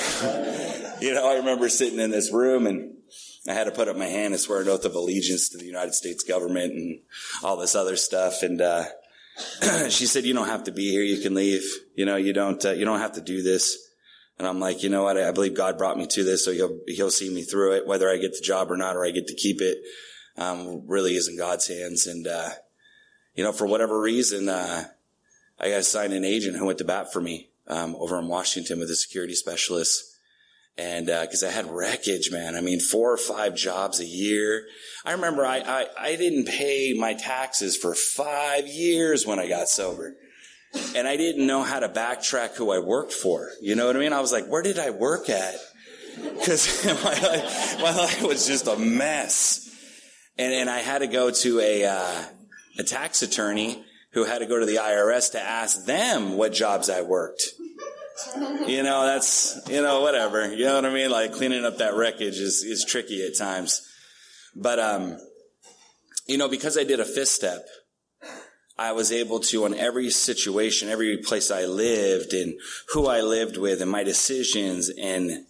[1.01, 2.90] you know, I remember sitting in this room and.
[3.47, 5.66] I had to put up my hand and swear an oath of allegiance to the
[5.66, 7.01] United States government and
[7.42, 8.42] all this other stuff.
[8.42, 8.85] And, uh,
[9.88, 11.03] she said, you don't have to be here.
[11.03, 11.64] You can leave.
[11.94, 13.79] You know, you don't, uh, you don't have to do this.
[14.38, 15.16] And I'm like, you know what?
[15.16, 16.44] I, I believe God brought me to this.
[16.44, 19.05] So he'll, he'll see me through it, whether I get the job or not, or
[19.05, 19.79] I get to keep it.
[20.37, 22.07] Um, really is in God's hands.
[22.07, 22.51] And, uh,
[23.35, 24.85] you know, for whatever reason, uh,
[25.59, 28.81] I got assigned an agent who went to bat for me, um, over in Washington
[28.81, 30.13] with a security specialist.
[30.77, 32.57] And, uh, cause I had wreckage, man.
[32.57, 34.67] I mean, four or five jobs a year.
[35.05, 39.69] I remember I, I, I didn't pay my taxes for five years when I got
[39.69, 40.15] sober.
[40.97, 43.51] And I didn't know how to backtrack who I worked for.
[43.61, 44.13] You know what I mean?
[44.13, 45.55] I was like, where did I work at?
[46.45, 49.61] Cause my life, my life was just a mess.
[50.37, 52.25] And, and I had to go to a, uh,
[52.79, 53.85] a tax attorney
[54.15, 57.43] who had to go to the IRS to ask them what jobs I worked.
[58.66, 60.55] You know, that's, you know, whatever.
[60.55, 61.11] You know what I mean?
[61.11, 63.88] Like cleaning up that wreckage is, is tricky at times.
[64.55, 65.18] But, um,
[66.27, 67.66] you know, because I did a fifth step,
[68.79, 72.55] I was able to, on every situation, every place I lived and
[72.92, 75.44] who I lived with and my decisions and,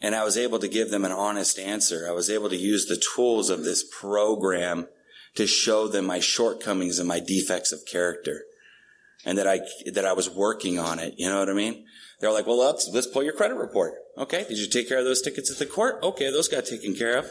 [0.00, 2.06] and I was able to give them an honest answer.
[2.08, 4.88] I was able to use the tools of this program
[5.36, 8.42] to show them my shortcomings and my defects of character
[9.24, 9.60] and that I,
[9.92, 11.14] that I was working on it.
[11.16, 11.86] You know what I mean?
[12.20, 13.94] They're like, well, let's, let's pull your credit report.
[14.16, 14.44] Okay.
[14.48, 16.02] Did you take care of those tickets at the court?
[16.02, 16.30] Okay.
[16.30, 17.30] Those got taken care of.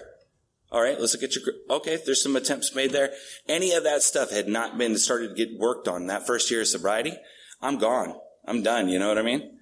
[0.72, 1.00] All right.
[1.00, 1.98] Let's look at your, okay.
[2.06, 3.12] There's some attempts made there.
[3.48, 6.62] Any of that stuff had not been started to get worked on that first year
[6.62, 7.18] of sobriety.
[7.62, 8.16] I'm gone.
[8.46, 8.90] I'm done.
[8.90, 9.58] You know what I mean?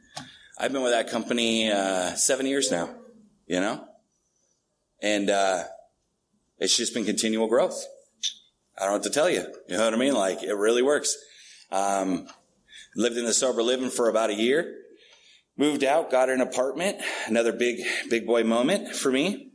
[0.58, 2.90] I've been with that company, uh, seven years now,
[3.48, 3.84] you know,
[5.02, 5.64] and, uh,
[6.60, 7.84] it's just been continual growth.
[8.78, 9.46] I don't what to tell you.
[9.68, 10.14] You know what I mean?
[10.14, 11.16] Like it really works.
[11.72, 12.28] Um,
[12.96, 14.78] lived in the sober living for about a year.
[15.58, 16.98] Moved out, got an apartment.
[17.28, 19.52] Another big, big boy moment for me.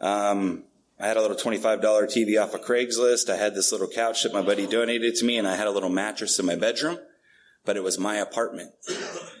[0.00, 0.64] Um,
[1.00, 3.30] I had a little $25 TV off of Craigslist.
[3.30, 5.72] I had this little couch that my buddy donated to me and I had a
[5.72, 6.98] little mattress in my bedroom,
[7.64, 8.70] but it was my apartment.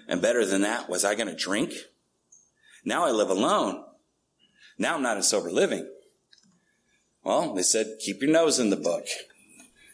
[0.08, 1.72] And better than that, was I going to drink?
[2.84, 3.84] Now I live alone.
[4.78, 5.88] Now I'm not in sober living.
[7.22, 9.06] Well, they said, keep your nose in the book.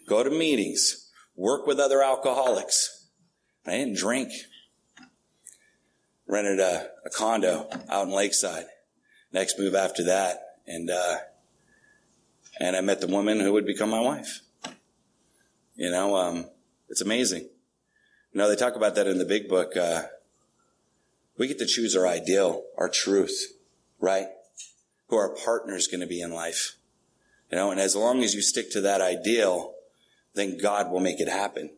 [0.09, 1.10] Go to meetings
[1.41, 3.07] work with other alcoholics.
[3.67, 4.31] I didn't drink.
[6.27, 8.67] Rented a, a condo out in Lakeside.
[9.33, 10.59] Next move after that.
[10.67, 11.17] And, uh,
[12.61, 14.41] and I met the woman who would become my wife.
[15.77, 16.45] You know, um,
[16.91, 17.49] it's amazing.
[18.33, 19.75] You know, they talk about that in the big book.
[19.75, 20.03] Uh,
[21.39, 23.55] we get to choose our ideal, our truth,
[23.99, 24.27] right?
[25.09, 26.77] Who our partner is going to be in life.
[27.51, 29.75] You know, and as long as you stick to that ideal,
[30.41, 31.71] then God will make it happen.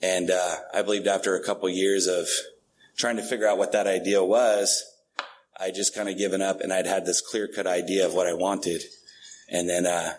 [0.00, 2.28] And uh, I believed after a couple years of
[2.96, 4.84] trying to figure out what that idea was,
[5.58, 8.26] I just kind of given up and I'd had this clear cut idea of what
[8.26, 8.82] I wanted.
[9.48, 10.14] And then, uh,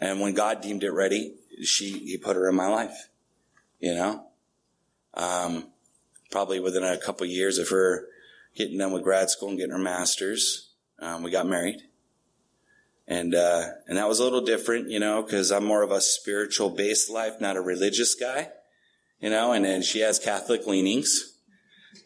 [0.00, 3.08] and when God deemed it ready, she, he put her in my life,
[3.78, 4.26] you know?
[5.14, 5.66] Um,
[6.30, 8.06] probably within a couple years of her
[8.54, 10.70] getting done with grad school and getting her master's,
[11.00, 11.82] um, we got married.
[13.10, 16.00] And, uh, and that was a little different, you know, cause I'm more of a
[16.00, 18.50] spiritual based life, not a religious guy,
[19.18, 21.34] you know, and then she has Catholic leanings.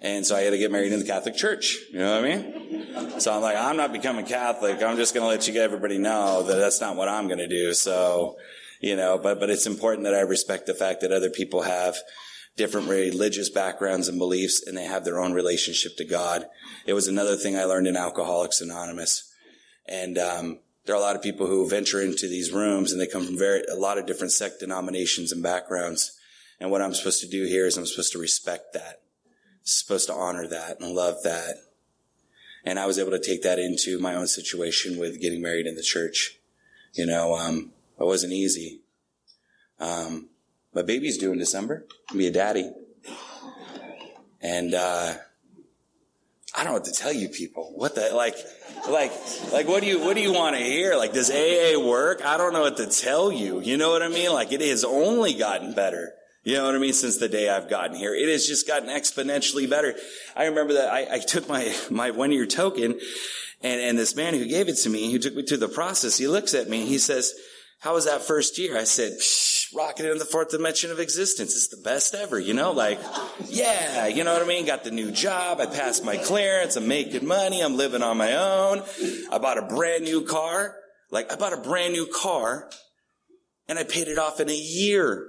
[0.00, 1.76] And so I had to get married in the Catholic Church.
[1.92, 3.20] You know what I mean?
[3.20, 4.82] So I'm like, I'm not becoming Catholic.
[4.82, 7.38] I'm just going to let you get everybody know that that's not what I'm going
[7.38, 7.74] to do.
[7.74, 8.36] So,
[8.80, 11.96] you know, but, but it's important that I respect the fact that other people have
[12.56, 16.46] different religious backgrounds and beliefs and they have their own relationship to God.
[16.86, 19.30] It was another thing I learned in Alcoholics Anonymous.
[19.86, 23.06] And, um, there are a lot of people who venture into these rooms and they
[23.06, 26.18] come from very, a lot of different sect denominations and backgrounds.
[26.60, 29.00] And what I'm supposed to do here is I'm supposed to respect that
[29.64, 31.56] supposed to honor that and love that.
[32.64, 35.74] And I was able to take that into my own situation with getting married in
[35.74, 36.38] the church.
[36.94, 38.80] You know, um, it wasn't easy.
[39.80, 40.28] Um,
[40.72, 41.86] my baby's due in December.
[42.10, 42.70] I'll be a daddy.
[44.40, 45.14] And, uh,
[46.56, 47.72] I don't know what to tell you people.
[47.74, 48.36] What the, like,
[48.88, 49.12] like,
[49.52, 50.96] like, what do you, what do you want to hear?
[50.96, 52.24] Like, does AA work?
[52.24, 53.60] I don't know what to tell you.
[53.60, 54.32] You know what I mean?
[54.32, 56.12] Like, it has only gotten better.
[56.42, 56.92] You know what I mean?
[56.92, 59.94] Since the day I've gotten here, it has just gotten exponentially better.
[60.36, 63.00] I remember that I, I took my, my one year token
[63.62, 66.18] and, and this man who gave it to me, who took me through the process,
[66.18, 67.32] he looks at me he says,
[67.80, 68.78] how was that first year?
[68.78, 69.12] I said,
[69.74, 71.54] rocketed in the fourth dimension of existence.
[71.54, 73.00] It's the best ever, you know, like,
[73.46, 74.66] yeah, you know what I mean?
[74.66, 75.60] Got the new job.
[75.60, 76.76] I passed my clearance.
[76.76, 77.62] I'm making money.
[77.62, 78.82] I'm living on my own.
[79.30, 80.76] I bought a brand new car.
[81.10, 82.70] Like, I bought a brand new car
[83.68, 85.26] and I paid it off in a year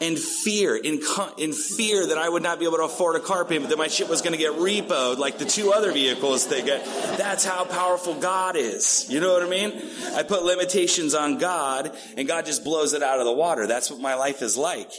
[0.00, 1.00] in fear, in,
[1.38, 3.86] in fear that I would not be able to afford a car payment, that my
[3.86, 6.84] shit was going to get repoed like the two other vehicles they get.
[7.16, 9.06] That's how powerful God is.
[9.08, 9.72] You know what I mean?
[10.14, 13.66] I put limitations on God and God just blows it out of the water.
[13.68, 14.90] That's what my life is like.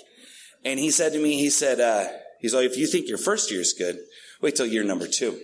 [0.63, 2.07] And he said to me, he said, uh,
[2.39, 3.97] he's like, if you think your first year is good,
[4.41, 5.39] wait till year number two.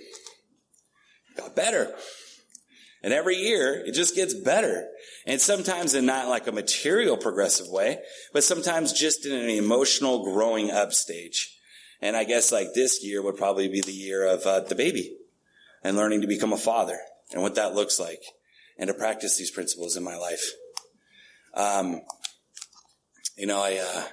[1.36, 1.94] Got better.
[3.04, 4.88] And every year it just gets better.
[5.26, 8.00] And sometimes in not like a material progressive way,
[8.34, 11.58] but sometimes just in an emotional growing up stage.
[12.02, 15.18] And I guess like this year would probably be the year of uh, the baby
[15.84, 16.98] and learning to become a father
[17.32, 18.24] and what that looks like
[18.78, 20.44] and to practice these principles in my life.
[21.54, 22.02] Um,
[23.38, 24.04] you know, I, uh,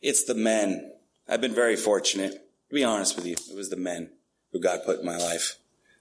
[0.00, 0.92] it's the men.
[1.28, 2.32] I've been very fortunate.
[2.32, 4.10] To be honest with you, it was the men
[4.52, 5.56] who God put in my life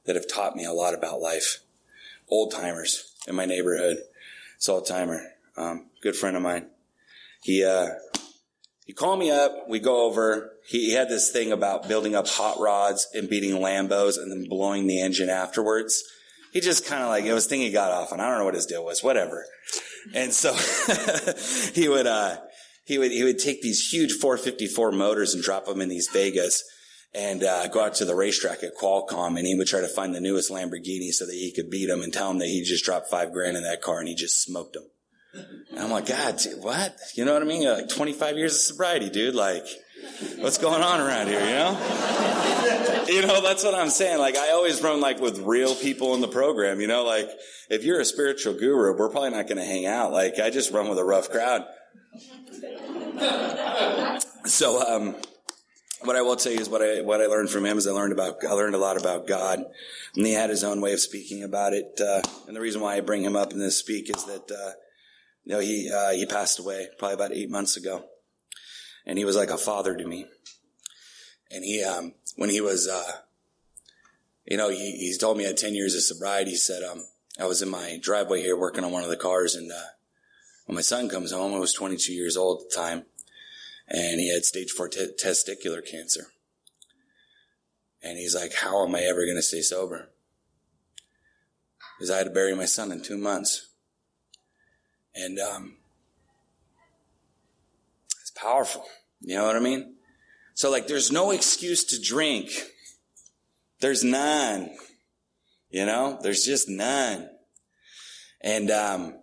[0.05, 1.59] that have taught me a lot about life.
[2.29, 3.97] Old timers in my neighborhood.
[4.55, 5.21] It's old timer,
[5.57, 6.67] um, good friend of mine.
[7.41, 7.87] He, uh,
[8.85, 9.69] he called me up.
[9.69, 10.51] We go over.
[10.67, 14.49] He, he had this thing about building up hot rods and beating Lambos and then
[14.49, 16.03] blowing the engine afterwards.
[16.51, 18.19] He just kind of like, it was thing he got off on.
[18.19, 19.45] I don't know what his deal was, whatever.
[20.13, 20.53] And so
[21.73, 22.37] he would, uh,
[22.85, 26.63] he would, he would take these huge 454 motors and drop them in these Vegas
[27.13, 30.13] and uh, go out to the racetrack at Qualcomm, and he would try to find
[30.13, 32.85] the newest Lamborghini so that he could beat him and tell him that he just
[32.85, 34.83] dropped five grand in that car and he just smoked him.
[35.71, 36.95] And I'm like, God, dude, what?
[37.15, 37.67] You know what I mean?
[37.67, 39.35] Like 25 years of sobriety, dude.
[39.35, 39.65] Like,
[40.37, 41.39] what's going on around here?
[41.39, 43.05] You know?
[43.07, 44.19] you know, that's what I'm saying.
[44.19, 46.81] Like, I always run like with real people in the program.
[46.81, 47.29] You know, like
[47.69, 50.11] if you're a spiritual guru, we're probably not going to hang out.
[50.11, 51.65] Like, I just run with a rough crowd.
[54.45, 55.15] So, um,
[56.03, 57.91] what I will tell you is what I what I learned from him is I
[57.91, 59.63] learned about I learned a lot about God,
[60.15, 61.99] and he had his own way of speaking about it.
[61.99, 64.71] Uh, and the reason why I bring him up in this speak is that uh,
[65.43, 68.05] you know he uh, he passed away probably about eight months ago,
[69.05, 70.25] and he was like a father to me.
[71.51, 73.11] And he um, when he was uh,
[74.45, 76.51] you know he he told me I had ten years of sobriety.
[76.51, 77.05] He said um,
[77.39, 79.89] I was in my driveway here working on one of the cars, and uh,
[80.65, 83.05] when my son comes home, I was 22 years old at the time
[83.89, 86.27] and he had stage four t- testicular cancer.
[88.01, 90.09] And he's like, how am I ever going to stay sober?
[91.97, 93.67] Because I had to bury my son in two months.
[95.15, 95.77] And, um,
[98.21, 98.85] it's powerful.
[99.21, 99.95] You know what I mean?
[100.53, 102.51] So like, there's no excuse to drink.
[103.81, 104.69] There's none.
[105.69, 107.29] You know, there's just none.
[108.41, 109.15] And, um,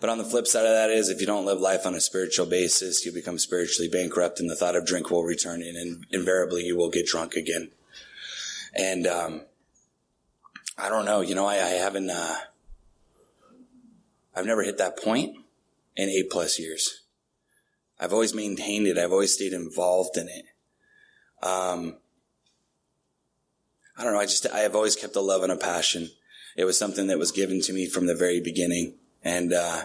[0.00, 2.00] But on the flip side of that is if you don't live life on a
[2.00, 6.64] spiritual basis, you become spiritually bankrupt and the thought of drink will return and invariably
[6.64, 7.70] you will get drunk again.
[8.74, 9.42] And, um,
[10.76, 12.36] I don't know, you know, I, I haven't, uh,
[14.36, 15.36] I've never hit that point
[15.96, 17.02] in eight plus years.
[17.98, 18.96] I've always maintained it.
[18.96, 20.44] I've always stayed involved in it.
[21.42, 21.96] Um,
[23.96, 24.20] I don't know.
[24.20, 26.10] I just, I have always kept a love and a passion.
[26.56, 28.94] It was something that was given to me from the very beginning.
[29.24, 29.84] And, uh,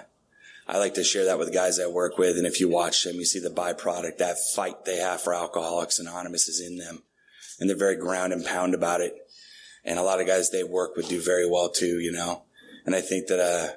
[0.68, 2.38] I like to share that with guys I work with.
[2.38, 6.00] And if you watch them, you see the byproduct, that fight they have for Alcoholics
[6.00, 7.04] Anonymous is in them.
[7.60, 9.16] And they're very ground and pound about it.
[9.84, 12.44] And a lot of guys they work with do very well too, you know.
[12.86, 13.74] And I think that, uh,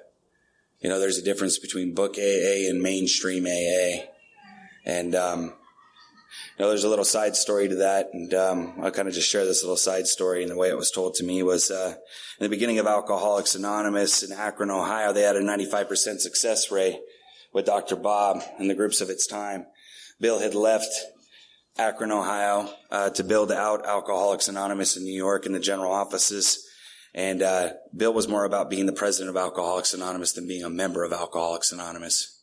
[0.81, 4.07] you know, there's a difference between book AA and mainstream AA.
[4.85, 5.55] And, um,
[6.59, 9.29] you know, there's a little side story to that, and um, I'll kind of just
[9.29, 10.43] share this little side story.
[10.43, 11.95] And the way it was told to me was uh,
[12.39, 16.99] in the beginning of Alcoholics Anonymous in Akron, Ohio, they had a 95% success rate
[17.53, 17.97] with Dr.
[17.97, 19.67] Bob and the groups of its time.
[20.19, 20.93] Bill had left
[21.79, 26.67] Akron, Ohio, uh, to build out Alcoholics Anonymous in New York in the general offices.
[27.15, 30.71] And uh, Bill was more about being the president of Alcoholics Anonymous than being a
[30.71, 32.36] member of Alcoholics Anonymous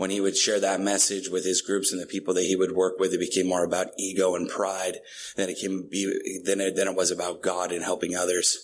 [0.00, 2.72] when he would share that message with his groups and the people that he would
[2.72, 4.96] work with, it became more about ego and pride
[5.36, 8.56] than it can be, than it, than it was about God and helping others.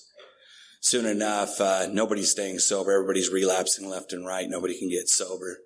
[0.80, 2.90] Soon enough, uh, nobody's staying sober.
[2.90, 4.48] Everybody's relapsing left and right.
[4.48, 5.58] Nobody can get sober.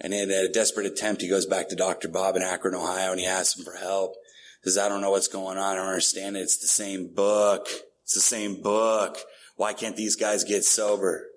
[0.00, 2.08] And in a desperate attempt, he goes back to Dr.
[2.08, 4.16] Bob in Akron, Ohio, and he asks him for help.
[4.64, 5.62] He says, I don't know what's going on.
[5.62, 6.40] I don't understand it.
[6.40, 7.68] It's the same book.
[8.02, 9.18] It's the same book.
[9.54, 11.28] Why can't these guys get sober?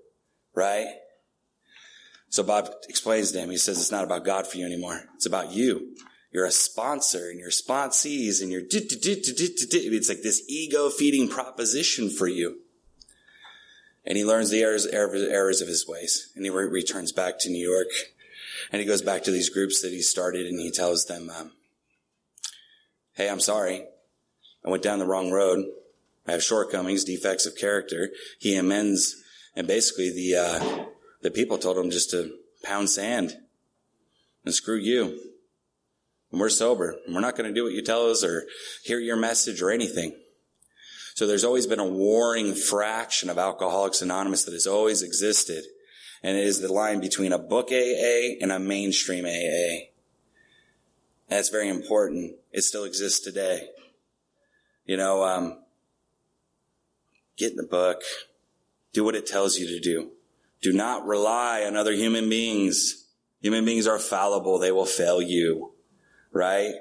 [0.56, 0.88] Right?
[2.30, 5.04] So Bob explains to him, he says, it's not about God for you anymore.
[5.16, 5.96] It's about you.
[6.32, 12.28] You're a sponsor and your sponsees and your it's like this ego feeding proposition for
[12.28, 12.60] you.
[14.06, 17.50] And he learns the errors, errors of his ways and he re- returns back to
[17.50, 17.88] New York
[18.72, 21.52] and he goes back to these groups that he started and he tells them, um,
[23.14, 23.86] Hey, I'm sorry.
[24.64, 25.66] I went down the wrong road.
[26.28, 28.10] I have shortcomings, defects of character.
[28.38, 29.24] He amends
[29.56, 30.86] and basically the, uh,
[31.22, 33.38] the people told him just to pound sand
[34.46, 35.20] and screw you.
[36.32, 38.46] And we're sober and we're not going to do what you tell us or
[38.84, 40.16] hear your message or anything.
[41.16, 45.64] So there's always been a warring fraction of Alcoholics Anonymous that has always existed.
[46.22, 49.88] And it is the line between a book AA and a mainstream AA.
[51.30, 52.36] That's very important.
[52.52, 53.70] It still exists today.
[54.86, 55.60] You know, um,
[57.36, 58.02] get in the book.
[58.94, 60.12] Do what it tells you to do.
[60.62, 63.06] Do not rely on other human beings.
[63.42, 64.60] Human beings are fallible.
[64.60, 65.74] They will fail you,
[66.32, 66.74] right?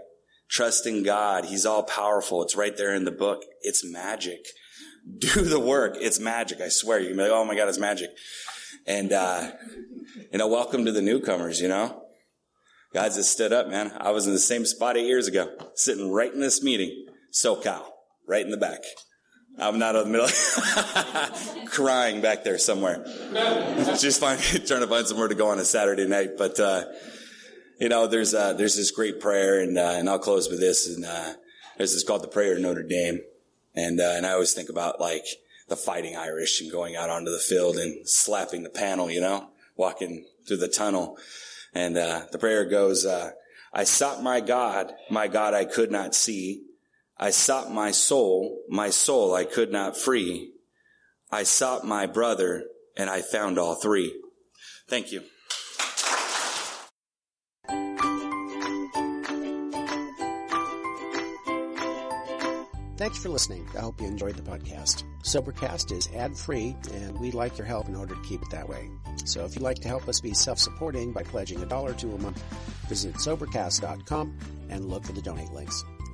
[0.48, 1.46] Trust in God.
[1.46, 2.42] He's all powerful.
[2.42, 3.42] It's right there in the book.
[3.60, 4.46] It's magic.
[5.18, 5.96] Do the work.
[6.00, 6.60] It's magic.
[6.60, 6.98] I swear.
[6.98, 8.10] You can be like, oh my God, it's magic.
[8.86, 9.52] And, uh,
[10.32, 12.02] you know, welcome to the newcomers, you know?
[12.94, 13.92] Guys that stood up, man.
[13.98, 17.06] I was in the same spot eight years ago, sitting right in this meeting.
[17.32, 17.82] SoCal,
[18.26, 18.80] right in the back.
[19.58, 23.02] I'm not in the middle, crying back there somewhere.
[23.98, 26.36] Just find, trying to find somewhere to go on a Saturday night.
[26.36, 26.84] But, uh,
[27.80, 30.86] you know, there's, uh, there's this great prayer and, uh, and I'll close with this.
[30.86, 31.34] And, uh,
[31.78, 33.20] this called the prayer of Notre Dame.
[33.74, 35.24] And, uh, and I always think about like
[35.68, 39.48] the fighting Irish and going out onto the field and slapping the panel, you know,
[39.76, 41.18] walking through the tunnel.
[41.74, 43.06] And, uh, the prayer goes,
[43.72, 46.62] I sought my God, my God I could not see.
[47.18, 50.52] I sought my soul, my soul I could not free.
[51.30, 52.64] I sought my brother,
[52.96, 54.14] and I found all three.
[54.88, 55.22] Thank you.
[62.96, 63.68] Thanks for listening.
[63.76, 65.04] I hope you enjoyed the podcast.
[65.22, 68.68] Sobercast is ad free, and we'd like your help in order to keep it that
[68.68, 68.90] way.
[69.24, 72.14] So if you'd like to help us be self supporting by pledging a dollar to
[72.14, 72.42] a month,
[72.88, 74.38] visit Sobercast.com
[74.70, 75.84] and look for the donate links.